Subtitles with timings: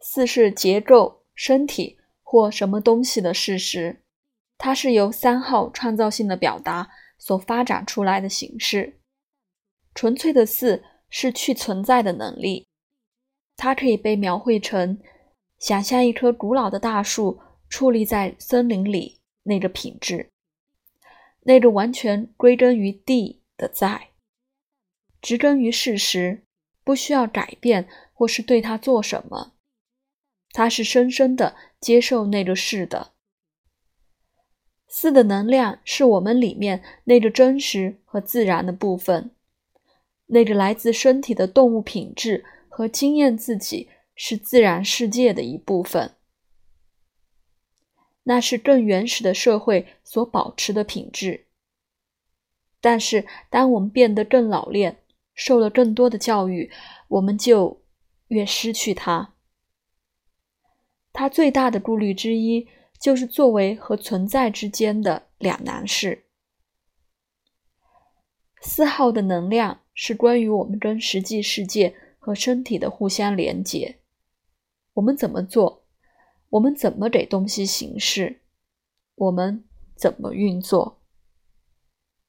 [0.00, 4.02] 四是结构、身体或什么东西的事实，
[4.56, 9.00] 它是由三号创造性的表达所发展出来的形式。
[9.94, 12.68] 纯粹的四是去存在的能力，
[13.56, 15.00] 它可以被描绘成
[15.58, 20.30] 想象一棵古老的大树矗立在森林里那个品质，
[21.40, 24.10] 那个完全归根于地的在，
[25.20, 26.44] 植根于事实，
[26.84, 29.54] 不需要改变或是对它做什么。
[30.58, 33.12] 它是深深的接受那个是的。
[34.88, 39.30] 四的能量是我们里面那个真实和自然的部分，
[40.26, 46.16] 那个来自身体的动物品质和经验自己是自然世界的一部分。
[48.24, 51.46] 那是更原始的社会所保持的品质。
[52.80, 56.68] 但是，当我们变得更老练，受了更多的教育，
[57.06, 57.80] 我们就
[58.26, 59.36] 越失去它。
[61.18, 62.68] 他最大的顾虑之一，
[63.00, 66.26] 就是作为和存在之间的两难事。
[68.60, 73.98] 四号的能量是关于我们跟实际世界和身体的互相连接。
[74.92, 75.82] 我们怎么做？
[76.50, 78.42] 我们怎么给东西形式？
[79.16, 79.64] 我们
[79.96, 80.97] 怎么运作？